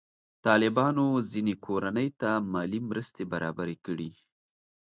[0.45, 4.11] طالبانو ځینې کورنۍ ته مالي مرستې برابرې کړي.